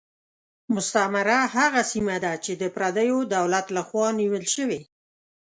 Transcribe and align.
مستعمره 0.75 1.39
هغه 1.55 1.81
سیمه 1.91 2.15
ده 2.23 2.33
چې 2.43 2.51
د 2.61 2.63
پردیو 2.75 3.17
دولت 3.35 3.65
له 3.75 3.81
خوا 3.87 4.07
نیول 4.19 4.43
شوې. 4.55 4.81